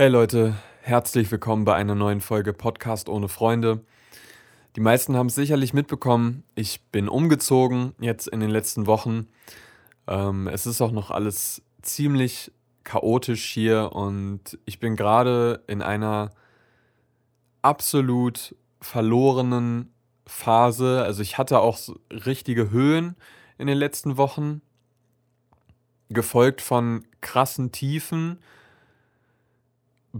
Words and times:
Hey 0.00 0.06
Leute, 0.06 0.54
herzlich 0.82 1.28
willkommen 1.32 1.64
bei 1.64 1.74
einer 1.74 1.96
neuen 1.96 2.20
Folge 2.20 2.52
Podcast 2.52 3.08
ohne 3.08 3.26
Freunde. 3.26 3.80
Die 4.76 4.80
meisten 4.80 5.16
haben 5.16 5.26
es 5.26 5.34
sicherlich 5.34 5.74
mitbekommen, 5.74 6.44
ich 6.54 6.82
bin 6.92 7.08
umgezogen 7.08 7.94
jetzt 7.98 8.28
in 8.28 8.38
den 8.38 8.48
letzten 8.48 8.86
Wochen. 8.86 9.26
Ähm, 10.06 10.46
es 10.46 10.66
ist 10.66 10.80
auch 10.82 10.92
noch 10.92 11.10
alles 11.10 11.62
ziemlich 11.82 12.52
chaotisch 12.84 13.44
hier 13.46 13.90
und 13.92 14.56
ich 14.66 14.78
bin 14.78 14.94
gerade 14.94 15.64
in 15.66 15.82
einer 15.82 16.30
absolut 17.62 18.54
verlorenen 18.80 19.92
Phase. 20.28 21.02
Also 21.02 21.22
ich 21.22 21.38
hatte 21.38 21.58
auch 21.58 21.76
richtige 22.12 22.70
Höhen 22.70 23.16
in 23.58 23.66
den 23.66 23.76
letzten 23.76 24.16
Wochen, 24.16 24.62
gefolgt 26.08 26.60
von 26.60 27.04
krassen 27.20 27.72
Tiefen 27.72 28.38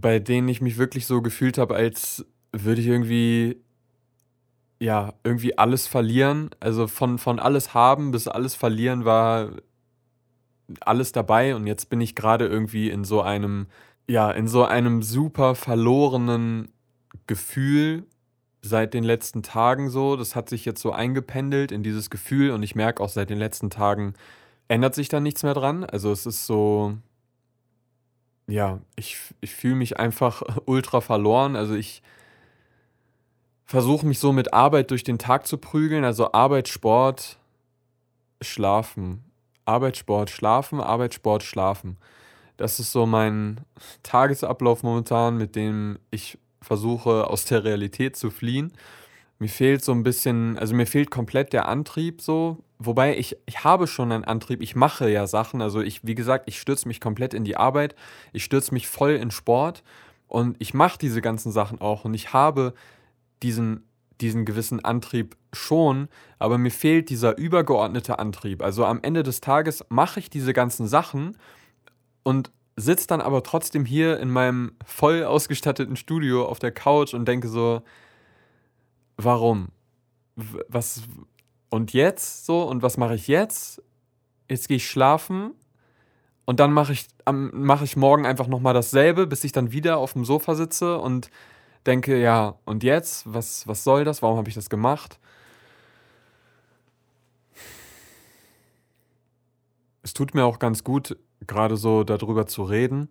bei 0.00 0.18
denen 0.18 0.48
ich 0.48 0.60
mich 0.60 0.78
wirklich 0.78 1.06
so 1.06 1.22
gefühlt 1.22 1.58
habe, 1.58 1.74
als 1.74 2.24
würde 2.52 2.80
ich 2.80 2.86
irgendwie, 2.86 3.56
ja, 4.80 5.14
irgendwie 5.24 5.58
alles 5.58 5.86
verlieren. 5.86 6.50
Also 6.60 6.86
von, 6.86 7.18
von 7.18 7.38
alles 7.38 7.74
haben 7.74 8.10
bis 8.10 8.28
alles 8.28 8.54
verlieren 8.54 9.04
war 9.04 9.50
alles 10.80 11.12
dabei 11.12 11.54
und 11.54 11.66
jetzt 11.66 11.88
bin 11.88 12.00
ich 12.00 12.14
gerade 12.14 12.46
irgendwie 12.46 12.90
in 12.90 13.04
so 13.04 13.22
einem, 13.22 13.66
ja, 14.06 14.30
in 14.30 14.48
so 14.48 14.64
einem 14.64 15.02
super 15.02 15.54
verlorenen 15.54 16.68
Gefühl 17.26 18.06
seit 18.62 18.94
den 18.94 19.04
letzten 19.04 19.42
Tagen 19.42 19.88
so. 19.90 20.16
Das 20.16 20.36
hat 20.36 20.48
sich 20.48 20.64
jetzt 20.64 20.82
so 20.82 20.92
eingependelt 20.92 21.72
in 21.72 21.82
dieses 21.82 22.10
Gefühl 22.10 22.50
und 22.50 22.62
ich 22.62 22.74
merke 22.74 23.02
auch 23.02 23.08
seit 23.08 23.30
den 23.30 23.38
letzten 23.38 23.70
Tagen 23.70 24.14
ändert 24.68 24.94
sich 24.94 25.08
da 25.08 25.20
nichts 25.20 25.42
mehr 25.42 25.54
dran. 25.54 25.84
Also 25.84 26.12
es 26.12 26.26
ist 26.26 26.46
so, 26.46 26.98
ja, 28.48 28.80
ich, 28.96 29.18
ich 29.40 29.54
fühle 29.54 29.76
mich 29.76 29.98
einfach 29.98 30.42
ultra 30.64 31.00
verloren. 31.00 31.54
Also 31.54 31.74
ich 31.74 32.02
versuche 33.66 34.06
mich 34.06 34.18
so 34.18 34.32
mit 34.32 34.52
Arbeit 34.52 34.90
durch 34.90 35.04
den 35.04 35.18
Tag 35.18 35.46
zu 35.46 35.58
prügeln. 35.58 36.04
Also 36.04 36.32
Arbeit, 36.32 36.68
Sport, 36.68 37.38
Schlafen. 38.40 39.22
Arbeit, 39.66 39.98
Sport, 39.98 40.30
Schlafen, 40.30 40.80
Arbeit, 40.80 41.12
Sport, 41.12 41.42
Schlafen. 41.42 41.98
Das 42.56 42.80
ist 42.80 42.90
so 42.90 43.06
mein 43.06 43.60
Tagesablauf 44.02 44.82
momentan, 44.82 45.36
mit 45.36 45.54
dem 45.54 45.98
ich 46.10 46.38
versuche, 46.62 47.28
aus 47.28 47.44
der 47.44 47.62
Realität 47.64 48.16
zu 48.16 48.30
fliehen. 48.30 48.72
Mir 49.38 49.48
fehlt 49.48 49.84
so 49.84 49.92
ein 49.92 50.02
bisschen, 50.02 50.58
also 50.58 50.74
mir 50.74 50.86
fehlt 50.86 51.10
komplett 51.10 51.52
der 51.52 51.68
Antrieb 51.68 52.20
so. 52.20 52.58
Wobei 52.78 53.16
ich, 53.16 53.36
ich 53.46 53.64
habe 53.64 53.86
schon 53.86 54.12
einen 54.12 54.24
Antrieb, 54.24 54.62
ich 54.62 54.74
mache 54.74 55.08
ja 55.10 55.26
Sachen. 55.26 55.62
Also 55.62 55.80
ich, 55.80 56.04
wie 56.04 56.14
gesagt, 56.14 56.48
ich 56.48 56.60
stürze 56.60 56.88
mich 56.88 57.00
komplett 57.00 57.34
in 57.34 57.44
die 57.44 57.56
Arbeit, 57.56 57.94
ich 58.32 58.44
stürze 58.44 58.74
mich 58.74 58.88
voll 58.88 59.12
in 59.12 59.30
Sport 59.30 59.82
und 60.26 60.56
ich 60.58 60.74
mache 60.74 60.98
diese 60.98 61.20
ganzen 61.20 61.52
Sachen 61.52 61.80
auch 61.80 62.04
und 62.04 62.14
ich 62.14 62.32
habe 62.32 62.74
diesen, 63.42 63.84
diesen 64.20 64.44
gewissen 64.44 64.84
Antrieb 64.84 65.36
schon, 65.52 66.08
aber 66.38 66.58
mir 66.58 66.70
fehlt 66.70 67.08
dieser 67.08 67.38
übergeordnete 67.38 68.18
Antrieb. 68.18 68.62
Also 68.62 68.84
am 68.84 69.00
Ende 69.02 69.22
des 69.22 69.40
Tages 69.40 69.84
mache 69.88 70.20
ich 70.20 70.30
diese 70.30 70.52
ganzen 70.52 70.88
Sachen 70.88 71.36
und 72.24 72.50
sitze 72.76 73.06
dann 73.06 73.20
aber 73.20 73.42
trotzdem 73.42 73.84
hier 73.84 74.18
in 74.20 74.30
meinem 74.30 74.72
voll 74.84 75.24
ausgestatteten 75.24 75.96
Studio 75.96 76.46
auf 76.46 76.58
der 76.58 76.72
Couch 76.72 77.14
und 77.14 77.26
denke 77.26 77.48
so, 77.48 77.82
warum? 79.18 79.68
Was 80.36 81.02
und 81.68 81.92
jetzt 81.92 82.46
so 82.46 82.62
und 82.62 82.82
was 82.82 82.96
mache 82.96 83.14
ich 83.16 83.28
jetzt? 83.28 83.82
Jetzt 84.48 84.68
gehe 84.68 84.78
ich 84.78 84.88
schlafen 84.88 85.52
und 86.46 86.60
dann 86.60 86.72
mache 86.72 86.92
ich 86.94 87.08
mache 87.30 87.84
ich 87.84 87.96
morgen 87.96 88.24
einfach 88.24 88.46
noch 88.46 88.60
mal 88.60 88.72
dasselbe, 88.72 89.26
bis 89.26 89.44
ich 89.44 89.52
dann 89.52 89.72
wieder 89.72 89.98
auf 89.98 90.14
dem 90.14 90.24
Sofa 90.24 90.54
sitze 90.54 90.98
und 90.98 91.30
denke, 91.84 92.18
ja, 92.18 92.54
und 92.64 92.82
jetzt, 92.84 93.32
was 93.32 93.66
was 93.68 93.84
soll 93.84 94.04
das? 94.04 94.22
Warum 94.22 94.38
habe 94.38 94.48
ich 94.48 94.54
das 94.54 94.70
gemacht? 94.70 95.18
Es 100.02 100.14
tut 100.14 100.34
mir 100.34 100.44
auch 100.46 100.58
ganz 100.58 100.84
gut, 100.84 101.18
gerade 101.46 101.76
so 101.76 102.02
darüber 102.04 102.46
zu 102.46 102.62
reden. 102.62 103.10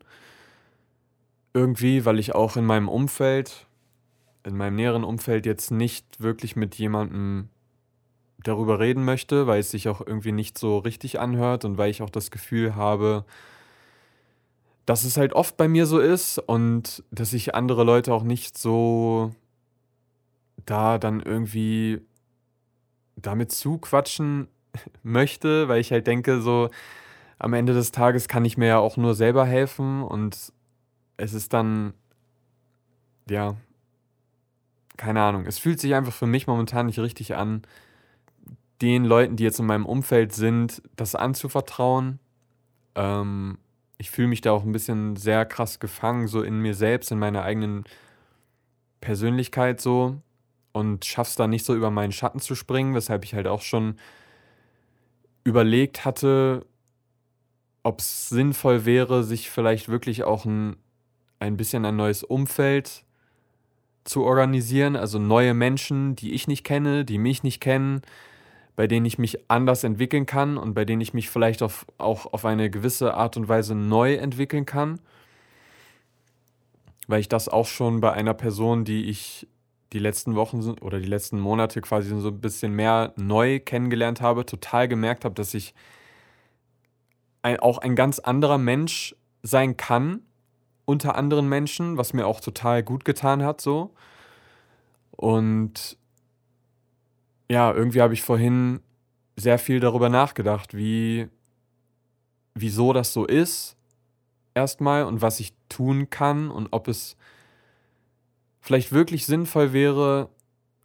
Irgendwie, 1.54 2.06
weil 2.06 2.18
ich 2.18 2.34
auch 2.34 2.56
in 2.58 2.66
meinem 2.66 2.90
Umfeld 2.90 3.67
in 4.48 4.58
meinem 4.58 4.76
näheren 4.76 5.04
Umfeld 5.04 5.46
jetzt 5.46 5.72
nicht 5.72 6.22
wirklich 6.22 6.56
mit 6.56 6.76
jemandem 6.76 7.50
darüber 8.44 8.80
reden 8.80 9.04
möchte, 9.04 9.46
weil 9.46 9.60
es 9.60 9.72
sich 9.72 9.90
auch 9.90 10.02
irgendwie 10.02 10.32
nicht 10.32 10.58
so 10.58 10.78
richtig 10.78 11.20
anhört 11.20 11.66
und 11.66 11.78
weil 11.78 11.92
ich 11.92 12.02
auch 12.02 12.10
das 12.10 12.32
Gefühl 12.32 12.76
habe, 12.76 13.26
dass 14.86 15.04
es 15.04 15.18
halt 15.18 15.34
oft 15.34 15.58
bei 15.58 15.68
mir 15.68 15.86
so 15.86 16.00
ist 16.00 16.40
und 16.40 17.04
dass 17.12 17.34
ich 17.34 17.54
andere 17.56 17.84
Leute 17.84 18.14
auch 18.14 18.24
nicht 18.24 18.58
so 18.58 19.36
da 20.66 20.98
dann 20.98 21.20
irgendwie 21.20 22.02
damit 23.18 23.52
zuquatschen 23.52 24.48
möchte, 25.04 25.68
weil 25.68 25.82
ich 25.82 25.92
halt 25.92 26.08
denke, 26.08 26.40
so 26.40 26.70
am 27.38 27.54
Ende 27.54 27.74
des 27.74 27.92
Tages 27.92 28.28
kann 28.28 28.46
ich 28.46 28.58
mir 28.58 28.68
ja 28.68 28.80
auch 28.80 28.98
nur 28.98 29.14
selber 29.14 29.46
helfen 29.46 30.04
und 30.04 30.54
es 31.18 31.34
ist 31.34 31.54
dann, 31.54 31.94
ja, 33.30 33.56
keine 34.98 35.22
Ahnung, 35.22 35.46
es 35.46 35.60
fühlt 35.60 35.80
sich 35.80 35.94
einfach 35.94 36.14
für 36.14 36.28
mich 36.28 36.48
momentan 36.48 36.88
nicht 36.88 37.00
richtig 37.00 37.36
an, 37.36 37.62
den 38.82 39.06
Leuten, 39.06 39.36
die 39.36 39.44
jetzt 39.44 39.60
in 39.60 39.66
meinem 39.66 39.86
Umfeld 39.86 40.34
sind, 40.34 40.82
das 40.96 41.16
anzuvertrauen. 41.16 42.20
Ähm, 42.96 43.58
ich 43.98 44.12
fühle 44.12 44.28
mich 44.28 44.42
da 44.42 44.52
auch 44.52 44.64
ein 44.64 44.72
bisschen 44.72 45.16
sehr 45.16 45.46
krass 45.46 45.80
gefangen, 45.80 46.28
so 46.28 46.42
in 46.44 46.60
mir 46.60 46.76
selbst, 46.76 47.12
in 47.12 47.20
meiner 47.20 47.44
eigenen 47.44 47.86
Persönlichkeit 49.02 49.82
so 49.82 50.22
und 50.74 51.06
schaff's 51.06 51.36
da 51.36 51.48
nicht 51.48 51.66
so 51.66 51.76
über 51.76 51.90
meinen 51.90 52.12
Schatten 52.12 52.40
zu 52.40 52.54
springen, 52.54 52.94
weshalb 52.94 53.24
ich 53.24 53.34
halt 53.34 53.48
auch 53.48 53.62
schon 53.62 53.98
überlegt 55.44 56.06
hatte, 56.06 56.66
ob 57.82 58.00
es 58.00 58.30
sinnvoll 58.30 58.86
wäre, 58.86 59.24
sich 59.24 59.50
vielleicht 59.50 59.90
wirklich 59.90 60.24
auch 60.24 60.46
ein, 60.46 60.76
ein 61.40 61.58
bisschen 61.58 61.86
ein 61.86 61.96
neues 61.96 62.24
Umfeld 62.24 63.06
zu 64.08 64.24
organisieren, 64.24 64.96
also 64.96 65.20
neue 65.20 65.54
Menschen, 65.54 66.16
die 66.16 66.34
ich 66.34 66.48
nicht 66.48 66.64
kenne, 66.64 67.06
die 67.06 67.18
mich 67.18 67.44
nicht 67.44 67.60
kennen, 67.60 68.02
bei 68.76 68.88
denen 68.88 69.06
ich 69.06 69.18
mich 69.18 69.50
anders 69.50 69.84
entwickeln 69.84 70.26
kann 70.26 70.58
und 70.58 70.74
bei 70.74 70.86
denen 70.86 71.02
ich 71.02 71.14
mich 71.14 71.30
vielleicht 71.30 71.62
auf, 71.62 71.86
auch 71.98 72.32
auf 72.32 72.46
eine 72.46 72.70
gewisse 72.70 73.16
Art 73.16 73.36
und 73.36 73.50
Weise 73.50 73.76
neu 73.76 74.16
entwickeln 74.16 74.66
kann. 74.66 75.00
Weil 77.08 77.20
ich 77.20 77.30
das 77.30 77.50
auch 77.50 77.66
schon 77.66 78.02
bei 78.02 78.14
einer 78.14 78.34
Person, 78.34 78.86
die 78.86 79.10
ich 79.10 79.48
die 79.94 80.00
letzten 80.00 80.36
Wochen 80.36 80.76
oder 80.82 81.00
die 81.00 81.08
letzten 81.08 81.40
Monate 81.40 81.82
quasi 81.82 82.10
so 82.20 82.28
ein 82.28 82.42
bisschen 82.42 82.74
mehr 82.74 83.14
neu 83.16 83.60
kennengelernt 83.60 84.22
habe, 84.22 84.46
total 84.46 84.88
gemerkt 84.88 85.26
habe, 85.26 85.36
dass 85.36 85.54
ich 85.54 85.74
ein, 87.42 87.60
auch 87.60 87.78
ein 87.78 87.96
ganz 87.96 88.20
anderer 88.20 88.58
Mensch 88.58 89.16
sein 89.44 89.78
kann 89.78 90.22
unter 90.88 91.16
anderen 91.16 91.50
Menschen, 91.50 91.98
was 91.98 92.14
mir 92.14 92.26
auch 92.26 92.40
total 92.40 92.82
gut 92.82 93.04
getan 93.04 93.44
hat, 93.44 93.60
so. 93.60 93.94
Und 95.12 95.98
ja, 97.50 97.74
irgendwie 97.74 98.02
habe 98.02 98.14
ich 98.14 98.24
vorhin 98.24 98.80
sehr 99.36 99.60
viel 99.60 99.82
darüber 99.82 100.08
nachgedacht, 100.08 100.76
wie, 100.76 101.28
wieso 102.56 102.94
das 102.94 103.12
so 103.12 103.26
ist, 103.26 103.76
erstmal, 104.56 105.04
und 105.04 105.22
was 105.22 105.42
ich 105.42 105.54
tun 105.68 106.10
kann 106.10 106.50
und 106.50 106.70
ob 106.72 106.88
es 106.88 107.18
vielleicht 108.62 108.94
wirklich 108.94 109.26
sinnvoll 109.26 109.74
wäre, 109.74 110.30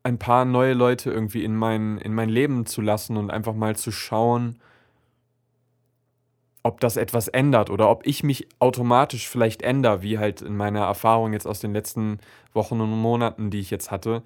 ein 0.02 0.19
paar 0.19 0.44
neue 0.44 0.74
Leute 0.74 1.12
irgendwie 1.12 1.44
in 1.44 1.54
mein, 1.54 1.98
in 1.98 2.12
mein 2.12 2.28
Leben 2.28 2.66
zu 2.66 2.80
lassen 2.80 3.16
und 3.16 3.30
einfach 3.30 3.54
mal 3.54 3.76
zu 3.76 3.92
schauen, 3.92 4.58
ob 6.62 6.81
das 6.81 6.97
etwas 6.97 7.28
ändert 7.28 7.71
oder 7.71 7.89
ob 7.91 8.06
ich 8.06 8.23
mich 8.23 8.49
automatisch 8.59 9.28
vielleicht 9.28 9.62
ändere, 9.62 10.03
wie 10.03 10.19
halt 10.19 10.43
in 10.43 10.56
meiner 10.56 10.81
Erfahrung 10.81 11.32
jetzt 11.32 11.47
aus 11.47 11.61
den 11.61 11.73
letzten 11.73 12.19
Wochen 12.53 12.81
und 12.81 12.91
Monaten, 12.91 13.50
die 13.50 13.61
ich 13.61 13.70
jetzt 13.70 13.91
hatte, 13.91 14.23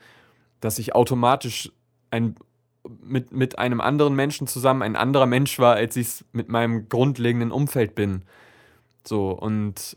dass 0.61 0.79
ich 0.79 0.95
automatisch 0.95 1.73
ein, 2.11 2.37
mit, 3.03 3.33
mit 3.33 3.59
einem 3.59 3.81
anderen 3.81 4.15
Menschen 4.15 4.47
zusammen 4.47 4.83
ein 4.83 4.97
anderer 4.97 5.27
Mensch 5.27 5.59
war, 5.59 5.77
als 5.77 5.97
ich 5.97 6.07
es 6.07 6.25
mit 6.33 6.49
meinem 6.49 6.89
grundlegenden 6.89 7.53
Umfeld 7.53 7.95
bin. 7.95 8.23
So, 9.05 9.31
und 9.31 9.97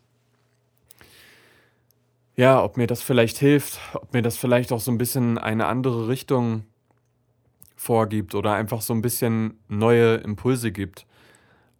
ja, 2.37 2.63
ob 2.63 2.77
mir 2.77 2.87
das 2.87 3.01
vielleicht 3.01 3.37
hilft, 3.37 3.79
ob 3.93 4.13
mir 4.13 4.21
das 4.21 4.37
vielleicht 4.37 4.71
auch 4.71 4.79
so 4.79 4.91
ein 4.91 4.97
bisschen 4.97 5.37
eine 5.37 5.65
andere 5.65 6.07
Richtung 6.07 6.63
vorgibt 7.75 8.33
oder 8.33 8.53
einfach 8.53 8.81
so 8.81 8.93
ein 8.93 9.01
bisschen 9.01 9.59
neue 9.67 10.15
Impulse 10.15 10.71
gibt 10.71 11.05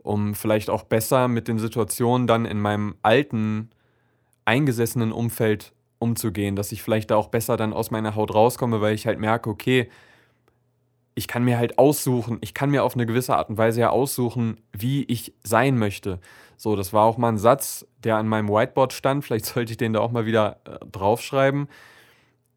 um 0.04 0.36
vielleicht 0.36 0.70
auch 0.70 0.84
besser 0.84 1.28
mit 1.28 1.48
den 1.48 1.60
Situationen 1.60 2.28
dann 2.28 2.46
in 2.46 2.60
meinem 2.60 2.96
alten, 3.02 3.70
eingesessenen 4.46 5.12
Umfeld 5.12 5.74
umzugehen, 6.00 6.56
dass 6.56 6.72
ich 6.72 6.82
vielleicht 6.82 7.12
da 7.12 7.18
auch 7.18 7.28
besser 7.28 7.58
dann 7.58 7.74
aus 7.74 7.92
meiner 7.92 8.16
Haut 8.16 8.34
rauskomme, 8.34 8.82
weil 8.82 8.96
ich 8.96 9.06
halt 9.06 9.20
merke, 9.20 9.50
okay, 9.50 9.90
ich 11.16 11.28
kann 11.28 11.44
mir 11.44 11.58
halt 11.58 11.78
aussuchen, 11.78 12.38
ich 12.42 12.54
kann 12.54 12.72
mir 12.72 12.84
auf 12.84 12.96
eine 12.96 13.06
gewisse 13.06 13.36
Art 13.36 13.50
und 13.50 13.58
Weise 13.58 13.82
ja 13.82 13.90
aussuchen, 13.90 14.62
wie 14.72 15.04
ich 15.04 15.34
sein 15.44 15.78
möchte. 15.78 16.20
So, 16.56 16.76
das 16.76 16.94
war 16.94 17.04
auch 17.04 17.18
mal 17.18 17.30
ein 17.30 17.38
Satz, 17.38 17.86
der 18.04 18.16
an 18.16 18.28
meinem 18.28 18.48
Whiteboard 18.48 18.94
stand. 18.94 19.26
Vielleicht 19.26 19.46
sollte 19.46 19.72
ich 19.72 19.78
den 19.78 19.94
da 19.94 20.00
auch 20.00 20.12
mal 20.12 20.26
wieder 20.26 20.58
äh, 20.66 20.86
draufschreiben. 20.92 21.68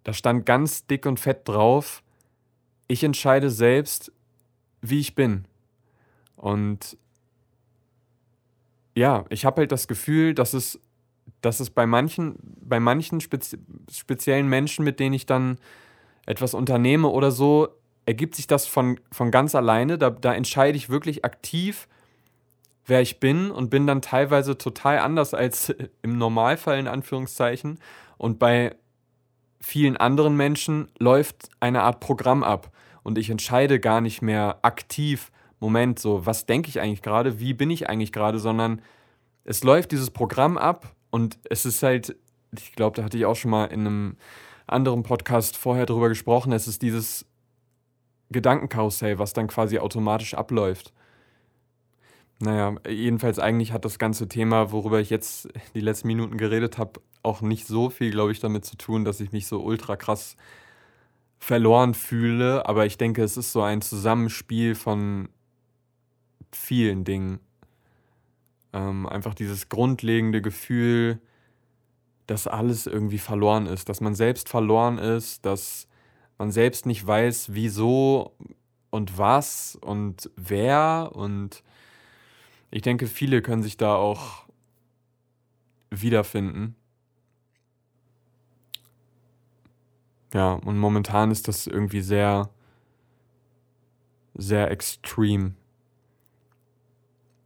Da 0.05 0.13
stand 0.13 0.47
ganz 0.47 0.87
dick 0.87 1.07
und 1.07 1.21
fett 1.21 1.49
drauf, 1.49 2.03
ich 2.89 3.05
entscheide 3.05 3.51
selbst, 3.51 4.13
wie 4.81 5.01
ich 5.01 5.15
bin. 5.15 5.47
Und 6.37 6.99
ja, 8.95 9.25
ich 9.31 9.45
habe 9.45 9.63
halt 9.63 9.73
das 9.73 9.89
Gefühl, 9.89 10.35
dass 10.35 10.55
es, 10.55 10.81
dass 11.41 11.61
es 11.61 11.71
bei 11.71 11.87
manchen, 11.87 12.37
bei 12.61 12.81
manchen 12.81 13.21
spezi 13.21 13.59
speziellen 13.91 14.49
Menschen, 14.49 14.85
mit 14.85 15.01
denen 15.01 15.15
ich 15.15 15.27
dann 15.27 15.59
etwas 16.27 16.55
unternehme 16.55 17.09
oder 17.09 17.31
so, 17.31 17.69
ergibt 18.07 18.35
sich 18.35 18.47
das 18.47 18.67
von, 18.67 19.01
von 19.11 19.31
ganz 19.31 19.55
alleine. 19.55 19.99
Da, 19.99 20.11
da 20.11 20.35
entscheide 20.35 20.77
ich 20.77 20.89
wirklich 20.89 21.25
aktiv, 21.25 21.89
wer 22.87 23.01
ich 23.01 23.21
bin 23.21 23.51
und 23.51 23.71
bin 23.71 23.87
dann 23.87 24.03
teilweise 24.03 24.59
total 24.59 24.99
anders 24.99 25.35
als 25.35 25.75
im 26.03 26.19
Normalfall 26.19 26.79
in 26.79 26.89
Anführungszeichen. 26.89 27.79
Und 28.19 28.39
bei 28.39 28.77
vielen 29.61 29.97
anderen 29.97 30.37
Menschen 30.37 30.91
läuft 30.99 31.49
eine 31.61 31.83
Art 31.83 32.01
Programm 32.01 32.43
ab 32.43 32.73
und 33.03 33.19
ich 33.19 33.31
entscheide 33.31 33.81
gar 33.81 34.01
nicht 34.01 34.23
mehr 34.23 34.59
aktiv, 34.63 35.31
Moment, 35.63 36.01
so, 36.01 36.27
was 36.27 36.45
denke 36.45 36.69
ich 36.69 36.81
eigentlich 36.81 37.03
gerade, 37.03 37.39
wie 37.39 37.55
bin 37.55 37.71
ich 37.71 37.89
eigentlich 37.89 38.11
gerade, 38.11 38.41
sondern 38.41 38.83
es 39.45 39.63
läuft 39.63 39.93
dieses 39.93 40.11
Programm 40.11 40.59
ab 40.59 40.97
und 41.11 41.39
es 41.49 41.65
ist 41.65 41.85
halt, 41.85 42.17
ich 42.51 42.73
glaube, 42.73 42.97
da 42.97 43.05
hatte 43.05 43.17
ich 43.17 43.27
auch 43.27 43.37
schon 43.37 43.53
mal 43.53 43.67
in 43.67 43.87
einem 43.87 44.17
anderen 44.67 45.05
Podcast 45.05 45.57
vorher 45.57 45.87
drüber 45.87 46.09
gesprochen, 46.09 46.51
es 46.51 46.67
ist 46.67 46.83
dieses 46.83 47.27
Gedankenkarussell, 48.31 49.21
was 49.21 49.35
dann 49.35 49.47
quasi 49.47 49.79
automatisch 49.79 50.35
abläuft. 50.35 50.93
Naja, 52.41 52.75
jedenfalls 52.89 53.39
eigentlich 53.39 53.73
hat 53.73 53.85
das 53.85 54.01
ganze 54.01 54.27
Thema, 54.27 54.73
worüber 54.73 54.99
ich 54.99 55.11
jetzt 55.11 55.49
die 55.77 55.81
letzten 55.81 56.09
Minuten 56.09 56.39
geredet 56.39 56.77
habe, 56.77 57.01
auch 57.23 57.41
nicht 57.41 57.69
so 57.69 57.89
viel, 57.89 58.11
glaube 58.11 58.33
ich, 58.33 58.41
damit 58.41 58.65
zu 58.65 58.77
tun, 58.77 59.05
dass 59.05 59.21
ich 59.21 59.31
mich 59.31 59.47
so 59.47 59.63
ultra 59.63 59.95
krass 59.95 60.37
verloren 61.39 61.95
fühle. 61.95 62.67
Aber 62.67 62.85
ich 62.85 62.99
denke, 62.99 63.23
es 63.23 63.37
ist 63.37 63.53
so 63.53 63.63
ein 63.63 63.81
Zusammenspiel 63.81 64.75
von 64.75 65.29
vielen 66.53 67.05
Dingen. 67.05 67.41
Ähm, 68.73 69.07
einfach 69.07 69.35
dieses 69.35 69.69
grundlegende 69.69 70.43
Gefühl, 70.43 71.21
dass 72.27 72.47
alles 72.47 72.87
irgendwie 72.87 73.19
verloren 73.19 73.67
ist, 73.67 73.89
dass 73.89 74.01
man 74.01 74.15
selbst 74.15 74.49
verloren 74.49 74.99
ist, 74.99 75.45
dass 75.45 75.89
man 76.39 76.51
selbst 76.51 76.87
nicht 76.87 77.07
weiß, 77.07 77.55
wieso 77.55 78.35
und 78.91 79.19
was 79.19 79.77
und 79.81 80.31
wer. 80.37 81.11
Und 81.15 81.63
ich 82.71 82.83
denke, 82.83 83.07
viele 83.07 83.43
können 83.43 83.63
sich 83.63 83.77
da 83.77 83.95
auch 83.97 84.47
wiederfinden. 85.91 86.75
Ja, 90.33 90.55
und 90.55 90.79
momentan 90.79 91.31
ist 91.31 91.49
das 91.49 91.67
irgendwie 91.67 92.01
sehr, 92.01 92.49
sehr 94.35 94.71
extrem. 94.71 95.57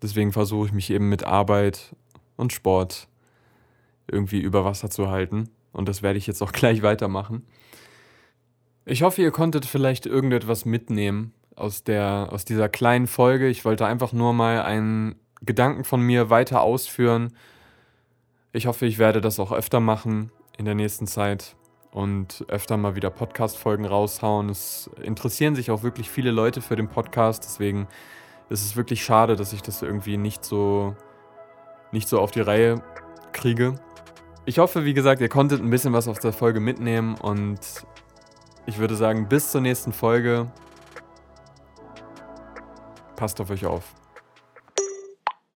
Deswegen 0.02 0.32
versuche 0.32 0.66
ich 0.66 0.72
mich 0.72 0.90
eben 0.90 1.08
mit 1.08 1.25
Arbeit 1.25 1.94
und 2.37 2.52
Sport 2.52 3.08
irgendwie 4.08 4.40
über 4.40 4.64
Wasser 4.64 4.90
zu 4.90 5.10
halten. 5.10 5.48
Und 5.72 5.88
das 5.88 6.02
werde 6.02 6.19
ich 6.19 6.26
jetzt 6.26 6.43
auch 6.43 6.52
gleich 6.52 6.82
weitermachen. 6.82 7.46
Ich 8.84 9.02
hoffe, 9.02 9.22
ihr 9.22 9.32
konntet 9.32 9.66
vielleicht 9.66 10.06
irgendetwas 10.06 10.64
mitnehmen 10.64 11.32
aus, 11.56 11.82
der, 11.82 12.28
aus 12.31 12.44
dieser 12.44 12.69
kleinen 12.69 13.06
Folge. 13.06 13.48
Ich 13.48 13.64
wollte 13.64 13.87
einfach 13.87 14.12
nur 14.12 14.32
mal 14.32 14.62
einen 14.62 15.16
Gedanken 15.43 15.84
von 15.84 16.00
mir 16.00 16.31
weiter 16.31 16.60
ausführen. 16.60 17.32
Ich 18.52 18.66
hoffe, 18.66 18.87
ich 18.87 18.99
werde 18.99 19.20
das 19.20 19.40
auch 19.40 19.52
öfter 19.52 19.81
machen 19.81 20.31
in 20.56 20.64
der 20.64 20.75
nächsten 20.75 21.06
Zeit 21.06 21.56
und 21.90 22.44
öfter 22.49 22.76
mal 22.76 22.94
wieder 22.94 23.10
Podcast-Folgen 23.10 23.87
raushauen. 23.87 24.50
Es 24.50 24.90
interessieren 25.02 25.54
sich 25.54 25.70
auch 25.70 25.82
wirklich 25.82 26.10
viele 26.10 26.31
Leute 26.31 26.60
für 26.60 26.76
den 26.76 26.88
Podcast, 26.88 27.44
deswegen 27.44 27.88
ist 28.48 28.64
es 28.64 28.76
wirklich 28.76 29.04
schade, 29.04 29.37
dass 29.37 29.52
ich 29.52 29.62
das 29.62 29.82
irgendwie 29.82 30.16
nicht 30.16 30.44
so, 30.44 30.94
nicht 31.93 32.08
so 32.08 32.20
auf 32.20 32.31
die 32.31 32.40
Reihe 32.40 32.82
kriege. 33.32 33.75
Ich 34.44 34.58
hoffe, 34.58 34.84
wie 34.84 34.94
gesagt, 34.94 35.20
ihr 35.20 35.28
konntet 35.28 35.60
ein 35.60 35.70
bisschen 35.70 35.93
was 35.93 36.06
aus 36.06 36.20
der 36.20 36.32
Folge 36.32 36.60
mitnehmen 36.60 37.16
und 37.16 37.58
ich 38.66 38.78
würde 38.78 38.94
sagen, 38.94 39.28
bis 39.28 39.50
zur 39.50 39.60
nächsten 39.60 39.93
Folge. 39.93 40.46
Passt 43.16 43.40
auf 43.40 43.50
euch 43.50 43.64
auf. 43.66 43.94